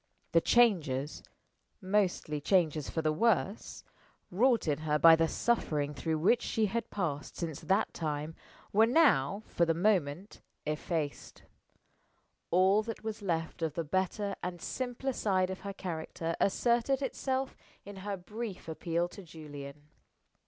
[0.31, 1.21] The changes
[1.79, 3.83] mostly changes for the worse
[4.31, 8.33] wrought in her by the suffering through which she had passed since that time
[8.73, 11.43] were now (for the moment) effaced.
[12.49, 17.55] All that was left of the better and simpler side of her character asserted itself
[17.85, 19.83] in her brief appeal to Julian.